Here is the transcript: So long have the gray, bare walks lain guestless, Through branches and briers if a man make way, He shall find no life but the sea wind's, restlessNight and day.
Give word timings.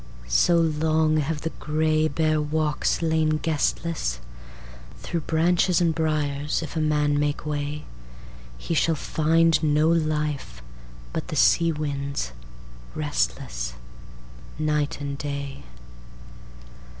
So 0.27 0.57
long 0.57 1.17
have 1.17 1.41
the 1.41 1.51
gray, 1.59 2.07
bare 2.07 2.41
walks 2.41 3.03
lain 3.03 3.37
guestless, 3.37 4.17
Through 4.97 5.19
branches 5.21 5.79
and 5.79 5.93
briers 5.93 6.63
if 6.63 6.75
a 6.75 6.81
man 6.81 7.19
make 7.19 7.45
way, 7.45 7.85
He 8.57 8.73
shall 8.73 8.95
find 8.95 9.61
no 9.61 9.89
life 9.89 10.63
but 11.13 11.27
the 11.27 11.35
sea 11.35 11.71
wind's, 11.71 12.31
restlessNight 12.95 13.75
and 14.99 15.19
day. 15.19 15.65